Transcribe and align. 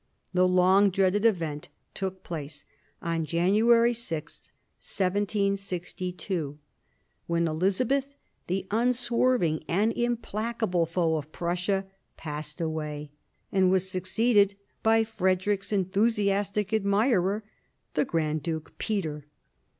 The 0.33 0.47
long 0.47 0.89
dreaded 0.89 1.25
event 1.25 1.69
took 1.93 2.23
place 2.23 2.65
on 3.03 3.23
January 3.23 3.93
6, 3.93 4.41
1762. 4.79 6.57
The 6.57 6.57
old 7.29 7.43
Czarina, 7.43 7.47
Elizabeth, 7.47 8.07
the 8.47 8.63
implacable 10.03 10.87
foe 10.87 11.17
of 11.17 11.31
Prussia, 11.31 11.85
passed 12.17 12.59
away, 12.59 13.11
and 13.51 13.69
was 13.69 13.87
succeeded 13.87 14.55
by 14.81 15.03
Frederick's 15.03 15.69
enthusi 15.69 16.29
astic 16.31 16.73
admirer, 16.73 17.43
the 17.93 18.03
Grand 18.03 18.41
Duke 18.41 18.75
Peter. 18.79 19.27